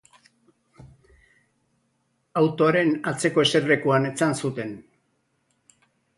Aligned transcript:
Autoaren 2.41 2.91
atzeko 3.13 3.45
eserlekuan 3.49 4.09
etzan 4.11 4.35
zuten. 4.43 4.75